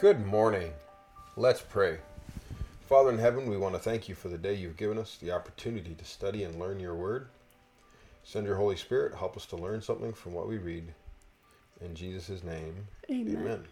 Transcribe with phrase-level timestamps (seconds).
[0.00, 0.72] Good morning.
[1.36, 1.98] Let's pray.
[2.88, 5.30] Father in heaven, we want to thank you for the day you've given us, the
[5.30, 7.28] opportunity to study and learn your word.
[8.24, 10.94] Send your Holy Spirit, help us to learn something from what we read.
[11.82, 13.36] In Jesus' name, Amen.
[13.36, 13.64] amen.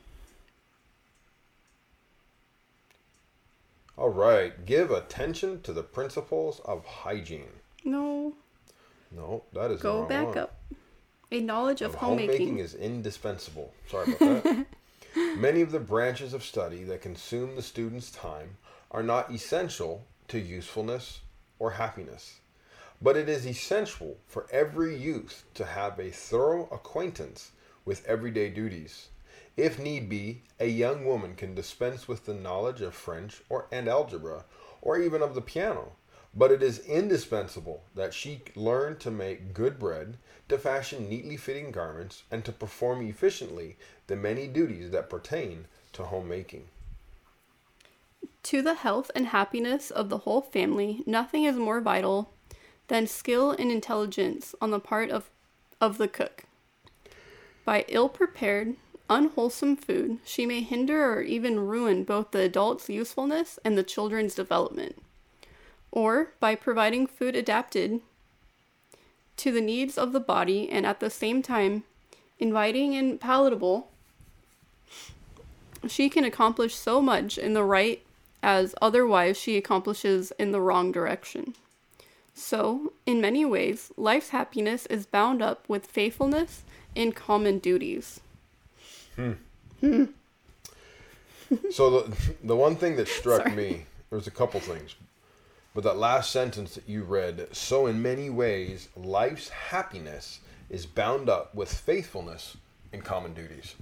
[3.96, 7.48] All right, give attention to the principles of hygiene.
[7.86, 8.34] No,
[9.16, 10.38] No, that is go back one.
[10.38, 10.60] up.
[11.32, 12.30] A knowledge of, of homemaking.
[12.32, 13.72] homemaking is indispensable.
[13.88, 14.66] Sorry about that.
[15.38, 18.56] Many of the branches of study that consume the student's time
[18.90, 21.20] are not essential to usefulness
[21.60, 22.40] or happiness,
[23.00, 27.52] but it is essential for every youth to have a thorough acquaintance
[27.84, 29.10] with everyday duties.
[29.56, 33.86] If need be, a young woman can dispense with the knowledge of French or and
[33.86, 34.44] algebra,
[34.82, 35.92] or even of the piano,
[36.38, 40.16] but it is indispensable that she learn to make good bread,
[40.48, 46.04] to fashion neatly fitting garments, and to perform efficiently the many duties that pertain to
[46.04, 46.68] homemaking.
[48.44, 52.32] To the health and happiness of the whole family, nothing is more vital
[52.86, 55.28] than skill and intelligence on the part of,
[55.80, 56.44] of the cook.
[57.64, 58.76] By ill prepared,
[59.10, 64.36] unwholesome food, she may hinder or even ruin both the adult's usefulness and the children's
[64.36, 65.02] development.
[65.98, 68.02] Or by providing food adapted
[69.36, 71.82] to the needs of the body and at the same time
[72.38, 73.88] inviting and palatable,
[75.88, 78.00] she can accomplish so much in the right
[78.44, 81.56] as otherwise she accomplishes in the wrong direction.
[82.32, 86.62] So, in many ways, life's happiness is bound up with faithfulness
[86.94, 88.20] in common duties.
[89.16, 89.32] Hmm.
[89.80, 90.04] Hmm.
[91.72, 93.56] So the the one thing that struck Sorry.
[93.56, 94.94] me, there's a couple things,
[95.74, 97.48] but that last sentence that you read.
[97.52, 102.56] So in many ways, life's happiness is bound up with faithfulness
[102.92, 103.74] in common duties.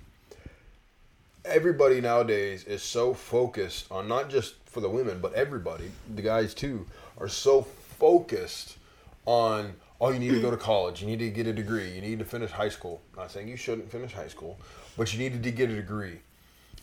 [1.45, 6.55] Everybody nowadays is so focused on not just for the women, but everybody, the guys
[6.55, 6.87] too,
[7.19, 8.77] are so focused
[9.25, 12.01] on oh you need to go to college, you need to get a degree, you
[12.01, 13.01] need to finish high school.
[13.17, 14.59] not saying you shouldn't finish high school,
[14.97, 16.21] but you needed to get a degree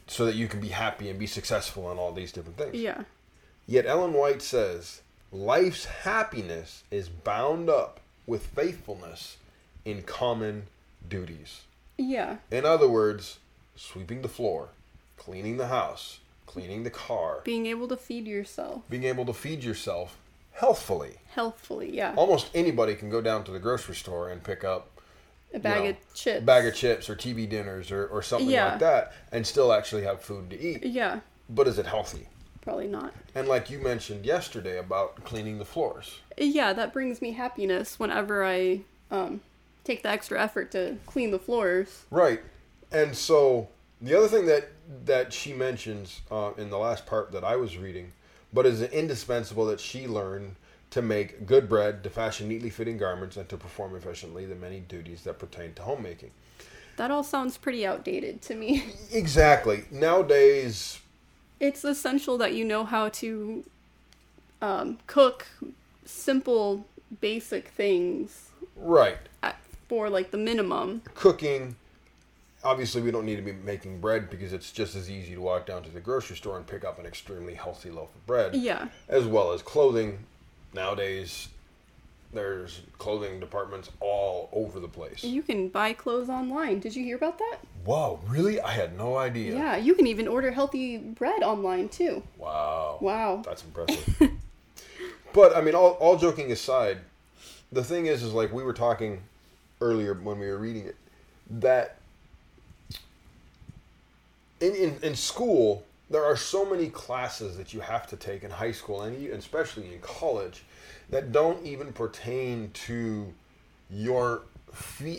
[0.07, 2.75] so that you can be happy and be successful in all these different things.
[2.75, 3.03] Yeah.
[3.67, 5.01] Yet Ellen White says
[5.31, 9.37] life's happiness is bound up with faithfulness
[9.85, 10.63] in common
[11.07, 11.61] duties.
[11.97, 12.37] Yeah.
[12.51, 13.39] In other words,
[13.75, 14.69] sweeping the floor,
[15.17, 19.63] cleaning the house, cleaning the car, Being able to feed yourself being able to feed
[19.63, 20.17] yourself
[20.51, 21.15] healthfully.
[21.33, 21.95] healthfully.
[21.95, 22.13] Yeah.
[22.15, 24.89] Almost anybody can go down to the grocery store and pick up
[25.53, 26.45] A bag know, of chips.
[26.45, 28.71] bag of chips or TV dinners or, or something Yeah.
[28.71, 30.83] like that and still actually have food to eat.
[30.85, 31.21] Yeah.
[31.49, 32.27] But is it healthy?
[32.63, 33.13] Probably not.
[33.35, 36.19] And like you mentioned yesterday about cleaning the floors.
[36.37, 38.81] Yeah, that brings me happiness whenever I
[39.11, 39.41] um,
[39.83, 42.05] take the extra effort to clean the floors.
[42.09, 42.41] Right.
[42.89, 43.67] And so
[44.01, 44.69] the other thing that
[45.05, 48.13] that she mentions uh, in the last part that I was reading,
[48.53, 50.55] but is indispensable that she learn
[50.91, 54.79] to make good bread, to fashion neatly fitting garments, and to perform efficiently the many
[54.79, 56.31] duties that pertain to homemaking.
[56.97, 58.83] That all sounds pretty outdated to me.
[59.11, 59.85] Exactly.
[59.89, 60.99] Nowadays,
[61.63, 63.63] it's essential that you know how to
[64.61, 65.47] um, cook
[66.03, 66.85] simple,
[67.21, 69.17] basic things right.
[69.41, 69.55] at,
[69.87, 71.01] for like the minimum.
[71.15, 71.77] Cooking.
[72.65, 75.65] Obviously, we don't need to be making bread because it's just as easy to walk
[75.65, 78.55] down to the grocery store and pick up an extremely healthy loaf of bread.
[78.55, 78.89] Yeah.
[79.07, 80.19] as well as clothing.
[80.73, 81.47] Nowadays,
[82.33, 85.23] there's clothing departments all over the place.
[85.23, 86.81] You can buy clothes online.
[86.81, 87.59] Did you hear about that?
[87.85, 88.61] Wow, really?
[88.61, 89.53] I had no idea.
[89.53, 92.23] Yeah, you can even order healthy bread online too.
[92.37, 92.97] Wow.
[93.01, 93.41] Wow.
[93.45, 94.31] That's impressive.
[95.33, 96.99] but I mean, all, all joking aside,
[97.71, 99.21] the thing is, is like we were talking
[99.81, 100.95] earlier when we were reading it,
[101.49, 101.97] that
[104.61, 108.51] in, in, in school, there are so many classes that you have to take in
[108.51, 110.63] high school and especially in college
[111.09, 113.33] that don't even pertain to
[113.89, 114.43] your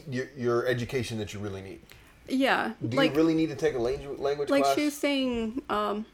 [0.08, 1.80] your, your education that you really need.
[2.28, 4.74] Yeah, Do like you really need to take a language language like class?
[4.74, 6.06] she was saying, um,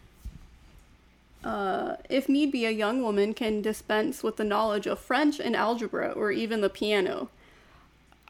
[1.44, 5.54] uh, if need be, a young woman can dispense with the knowledge of French and
[5.54, 7.28] algebra or even the piano.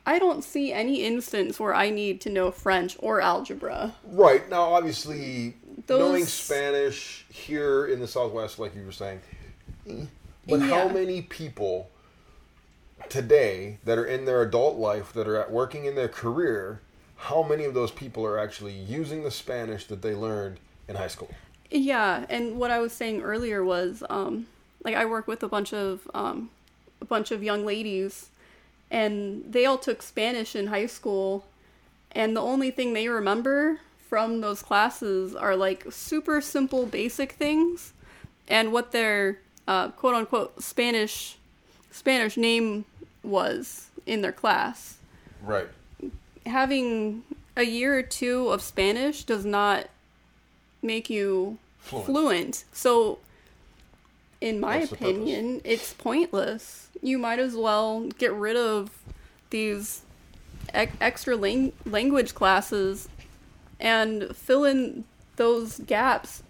[0.07, 3.95] I don't see any instance where I need to know French or algebra.
[4.05, 5.55] Right now, obviously,
[5.89, 9.21] knowing Spanish here in the Southwest, like you were saying,
[10.49, 11.91] but how many people
[13.09, 16.81] today that are in their adult life that are at working in their career?
[17.21, 20.59] How many of those people are actually using the Spanish that they learned
[20.89, 21.31] in high school?
[21.71, 24.47] Yeah, and what I was saying earlier was, um,
[24.85, 26.51] like I work with a bunch of um,
[27.01, 28.31] a bunch of young ladies,
[28.91, 31.45] and they all took Spanish in high school,
[32.11, 37.93] and the only thing they remember from those classes are like super simple, basic things,
[38.49, 39.39] and what their
[39.69, 41.37] uh, quote unquote Spanish
[41.91, 42.87] Spanish name
[43.23, 44.97] was in their class.
[45.43, 45.69] Right.
[46.47, 47.23] Having
[47.57, 49.89] a year or two of Spanish does not
[50.83, 52.07] make you Fluent.
[52.07, 52.65] fluent.
[52.73, 53.19] So,
[54.41, 56.89] in my What's opinion, it's pointless.
[57.03, 58.91] You might as well get rid of
[59.51, 60.03] these
[60.73, 63.09] ex- extra lang- language classes
[63.79, 65.05] and fill in
[65.37, 66.43] those gaps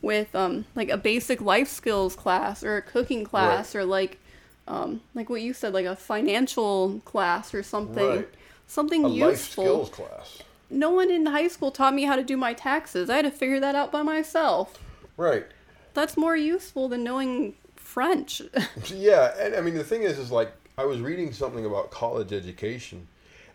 [0.00, 4.18] with um, like a basic life skills class or a cooking class or like
[4.66, 8.28] um, like what you said like a financial class or something Right.
[8.72, 10.38] Something A life useful skills class.
[10.70, 13.10] no one in high school taught me how to do my taxes.
[13.10, 14.78] I had to figure that out by myself.
[15.16, 15.46] Right.
[15.94, 18.40] That's more useful than knowing French.
[18.86, 22.32] Yeah, and I mean the thing is, is like I was reading something about college
[22.32, 23.08] education,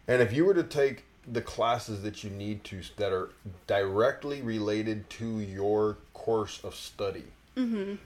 [0.08, 3.30] and if you were to take the classes that you need to that are
[3.66, 7.24] directly related to your course of study,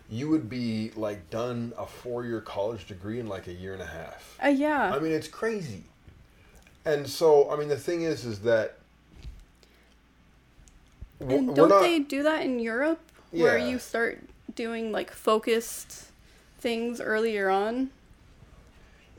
[0.09, 3.85] you would be like done a four-year college degree in like a year and a
[3.85, 4.37] half.
[4.43, 4.95] uh, yeah.
[4.95, 5.83] I mean, it's crazy.
[6.85, 8.77] And so, I mean, the thing is, is that
[11.19, 12.99] and don't not- they do that in Europe
[13.31, 13.67] where Yeah.
[13.67, 14.19] you start
[14.55, 16.05] doing like focused
[16.59, 17.91] things earlier on?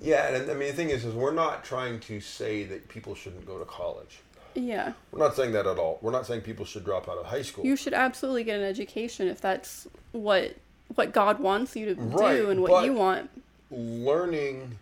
[0.01, 3.15] Yeah, and I mean, the thing is, is we're not trying to say that people
[3.15, 4.19] shouldn't go to college.
[4.55, 4.93] Yeah.
[5.13, 5.99] We're not saying that at all.
[6.03, 7.65] We're not saying people should drop out of high school.
[7.65, 10.57] You should absolutely get an education if that's what
[10.97, 13.31] what God wants you to Right, do and what you want.
[13.71, 14.77] Learning,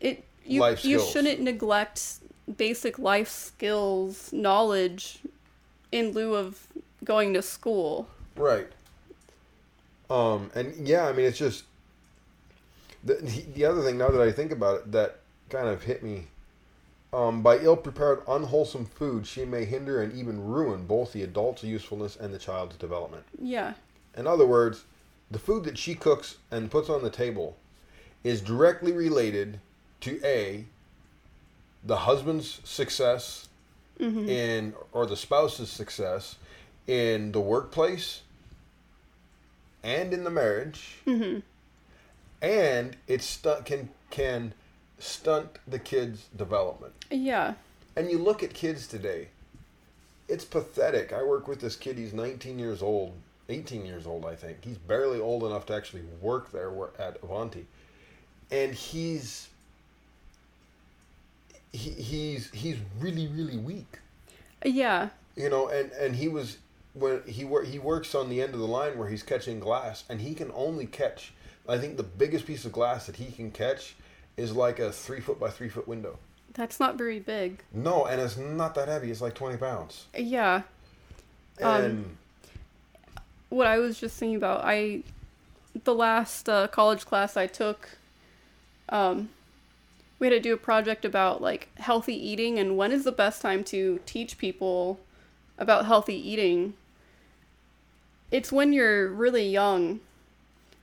[0.00, 2.16] It you Life you shouldn't neglect
[2.56, 5.20] basic life skills knowledge
[5.92, 6.66] in lieu of
[7.04, 8.08] going to school.
[8.36, 8.68] right?
[10.08, 11.64] Um, and yeah, I mean, it's just
[13.04, 13.14] the
[13.54, 13.96] the other thing.
[13.98, 16.26] Now that I think about it, that kind of hit me.
[17.12, 22.14] Um, by ill-prepared, unwholesome food, she may hinder and even ruin both the adult's usefulness
[22.14, 23.24] and the child's development.
[23.42, 23.74] Yeah.
[24.16, 24.84] In other words,
[25.28, 27.56] the food that she cooks and puts on the table
[28.22, 29.58] is directly related
[30.00, 30.64] to a
[31.84, 33.48] the husband's success
[33.98, 34.28] mm-hmm.
[34.28, 36.36] in or the spouse's success
[36.86, 38.22] in the workplace
[39.82, 41.38] and in the marriage mm-hmm.
[42.42, 44.52] and it stu- can can
[44.98, 47.54] stunt the kid's development Yeah.
[47.96, 49.28] and you look at kids today,
[50.28, 51.12] it's pathetic.
[51.12, 53.14] I work with this kid, he's 19 years old,
[53.48, 54.58] 18 years old, I think.
[54.64, 57.66] He's barely old enough to actually work there at Avanti.
[58.50, 59.48] And he's
[61.72, 63.98] he, he's he's really really weak.
[64.64, 65.10] Yeah.
[65.36, 66.58] You know, and and he was
[66.94, 70.04] when he wor- he works on the end of the line where he's catching glass
[70.08, 71.32] and he can only catch
[71.68, 73.94] I think the biggest piece of glass that he can catch
[74.36, 76.18] is like a 3 foot by 3 foot window.
[76.54, 77.62] That's not very big.
[77.72, 79.10] No, and it's not that heavy.
[79.10, 80.06] It's like 20 pounds.
[80.16, 80.62] Yeah.
[81.62, 82.16] Um, And
[83.50, 85.02] What I was just thinking about, I
[85.84, 87.90] the last uh, college class I took,
[88.88, 89.28] um,
[90.20, 93.42] we had to do a project about like healthy eating and when is the best
[93.42, 95.00] time to teach people
[95.58, 96.74] about healthy eating.
[98.30, 100.00] It's when you're really young.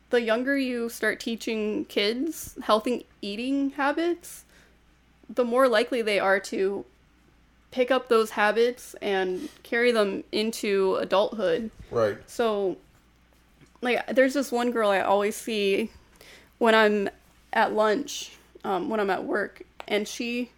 [0.10, 4.44] The younger you start teaching kids healthy eating habits,
[5.29, 6.86] the more likely they are to
[7.72, 11.70] pick up those habits and carry them into adulthood.
[11.91, 12.17] right.
[12.25, 12.77] So,
[13.82, 15.91] like, there's this one girl I always see
[16.58, 17.10] when I'm
[17.51, 20.52] at lunch, um, when I'm at work, and she,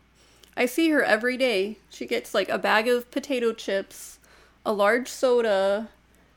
[0.55, 1.77] I see her every day.
[1.89, 4.19] She gets like a bag of potato chips,
[4.65, 5.89] a large soda,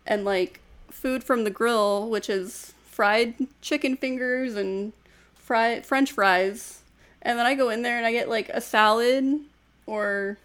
[0.07, 4.93] and like food from the grill, which is fried chicken fingers and
[5.35, 6.83] fried French fries.
[7.23, 9.41] And then I go in there and I get like a salad
[9.87, 10.39] or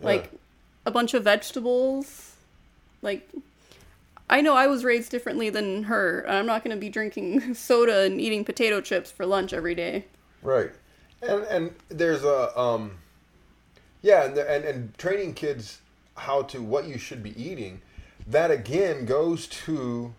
[0.00, 0.30] like
[0.84, 2.36] a bunch of vegetables.
[3.02, 3.28] Like
[4.28, 6.24] I know I was raised differently than her.
[6.28, 10.04] I'm not going to be drinking soda and eating potato chips for lunch every day.
[10.46, 10.70] Right.
[11.22, 12.98] And and there's a um
[14.02, 15.80] yeah, and and and training kids
[16.16, 17.82] how to what you should be eating,
[18.26, 20.14] that again goes to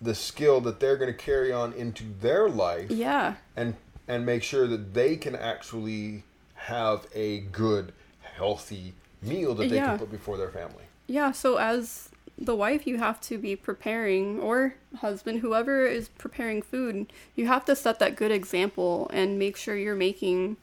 [0.00, 3.34] the skill that they're going to carry on into their life Yeah.
[3.56, 3.74] and
[4.06, 6.24] and make sure that they can actually
[6.54, 9.90] have a good healthy meal that they Yeah.
[9.90, 10.84] can put before their family.
[11.06, 16.62] Yeah, so as the wife, you have to be preparing, or husband, whoever is preparing
[16.62, 20.56] food, you have to set that good example and make sure you're making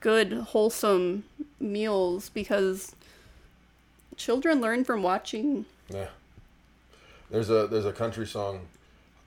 [0.00, 1.24] good, wholesome
[1.60, 2.94] meals because
[4.16, 5.66] children learn from watching.
[5.88, 6.08] Yeah.
[7.30, 8.60] There's a there's a country song,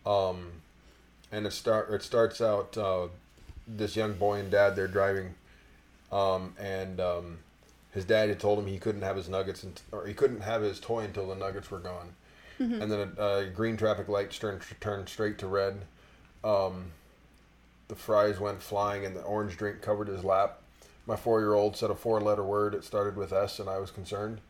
[0.05, 0.51] um,
[1.31, 3.08] and it start it starts out uh,
[3.67, 5.36] this young boy and dad they're driving,
[6.12, 7.39] um, and um,
[7.91, 10.62] his dad had told him he couldn't have his nuggets and, or he couldn't have
[10.62, 12.13] his toy until the nuggets were gone.
[12.60, 15.86] And then a, a green traffic light turned turned straight to red.
[16.43, 16.91] Um,
[17.88, 20.62] the fries went flying, and the orange drink covered his lap.
[21.08, 22.75] My four year old said a four letter word.
[22.75, 24.41] It started with S, and I was concerned.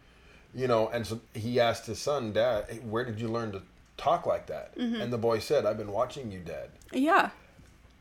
[0.55, 3.61] You know, and so he asked his son, Dad, hey, where did you learn to
[3.97, 4.71] talk like that?
[4.75, 6.69] And the boy said, I've been watching you, Dad.
[6.91, 7.29] Yeah.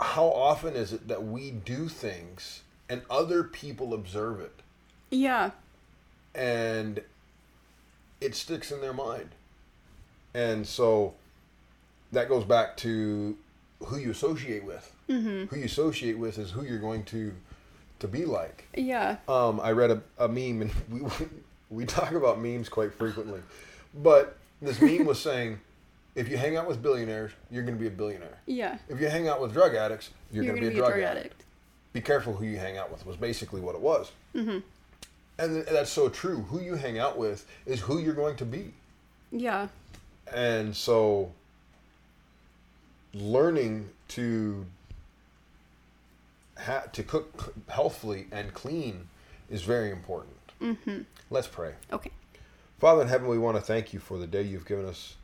[0.00, 4.62] How often is it that we do things and other people observe it
[5.10, 5.50] Yeah.
[6.34, 7.00] and
[8.20, 9.30] it sticks in their mind?
[10.34, 11.14] And so
[12.12, 13.36] that goes back to
[13.84, 14.92] who you associate with.
[15.08, 15.44] Mm-hmm.
[15.46, 17.32] Who you associate with is who you're going to
[18.00, 18.68] to be like.
[18.76, 19.16] Yeah.
[19.28, 21.02] Um, I read a, a meme, and we
[21.70, 23.40] we talk about memes quite frequently,
[23.94, 25.60] but this meme was saying,
[26.14, 28.38] if you hang out with billionaires, you're going to be a billionaire.
[28.46, 28.78] Yeah.
[28.88, 31.18] If you hang out with drug addicts, you're, You're, going to gonna be a drug,
[31.18, 31.44] addict.
[31.92, 33.06] Be careful who you hang out with.
[33.06, 34.12] Was basically what it was.
[34.34, 34.58] Mm-hmm.
[35.38, 36.42] And that's so true.
[36.50, 38.72] Who you hang out with is who you're going to be.
[39.30, 39.68] Yeah.
[40.32, 41.32] And so,
[43.14, 44.66] learning to
[46.58, 49.08] ha- to cook healthfully and clean
[49.48, 50.34] is very important.
[50.60, 51.02] Mm-hmm.
[51.30, 51.74] Let's pray.
[51.92, 52.10] Okay.
[52.78, 55.14] Father in heaven, we want to thank you for the day you've given us.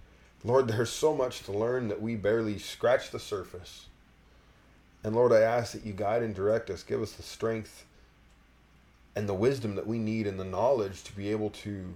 [0.43, 3.87] Lord, there's so much to learn that we barely scratch the surface.
[5.03, 7.85] And Lord, I ask that you guide and direct us, give us the strength
[9.17, 11.95] and the wisdom that we need and the knowledge to be able to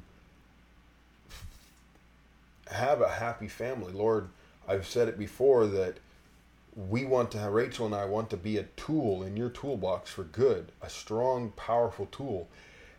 [2.71, 3.93] have a happy family.
[3.93, 4.29] Lord,
[4.69, 5.99] I've said it before that
[6.77, 10.11] we want to have, Rachel and I want to be a tool in your toolbox
[10.11, 12.49] for good, a strong, powerful tool.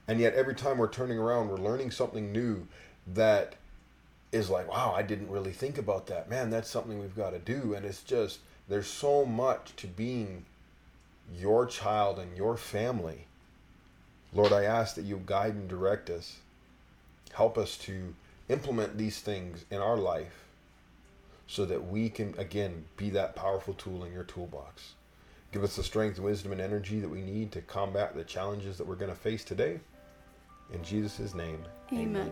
[0.08, 2.68] And yet every time we're turning around, we're learning something new
[3.08, 3.56] that
[4.32, 6.30] is like, wow, I didn't really think about that.
[6.30, 7.74] Man, that's something we've got to do.
[7.74, 10.46] And it's just, there's so much to being
[11.38, 13.28] your child and your family.
[14.34, 16.38] Lord, I ask that you guide and direct us.
[17.34, 18.14] Help us to
[18.48, 20.46] implement these things in our life
[21.48, 24.94] so that we can, again, be that powerful tool in your toolbox.
[25.52, 28.86] Give us the strength, wisdom, and energy that we need to combat the challenges that
[28.86, 29.80] we're going to face today.
[30.72, 32.32] In Jesus' name, Amen.